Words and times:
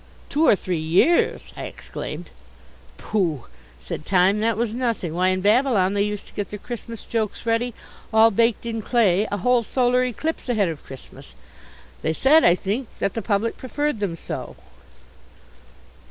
"Two 0.29 0.47
or 0.47 0.55
three 0.55 0.79
years!" 0.79 1.53
I 1.55 1.65
exclaimed. 1.65 2.31
"Pooh," 2.97 3.45
said 3.79 4.03
Time, 4.03 4.39
"that 4.39 4.57
was 4.57 4.73
nothing. 4.73 5.13
Why 5.13 5.27
in 5.27 5.41
Babylon 5.41 5.93
they 5.93 6.01
used 6.01 6.25
to 6.27 6.33
get 6.33 6.49
their 6.49 6.57
Christmas 6.57 7.05
jokes 7.05 7.45
ready 7.45 7.75
all 8.11 8.31
baked 8.31 8.65
in 8.65 8.81
clay 8.81 9.27
a 9.31 9.37
whole 9.37 9.61
Solar 9.61 10.03
eclipse 10.03 10.49
ahead 10.49 10.69
of 10.69 10.83
Christmas. 10.83 11.35
They 12.01 12.13
said, 12.13 12.43
I 12.43 12.55
think, 12.55 12.89
that 12.97 13.13
the 13.13 13.21
public 13.21 13.57
preferred 13.57 13.99
them 13.99 14.15
so." 14.15 14.55